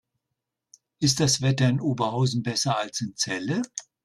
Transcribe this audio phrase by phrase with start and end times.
[0.99, 3.61] Ist das Wetter in Oberhausen besser als in Celle?